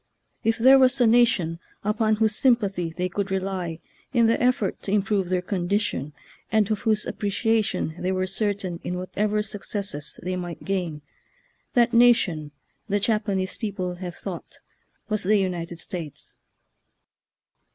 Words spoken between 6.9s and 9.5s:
ap preciation they were certain in whatever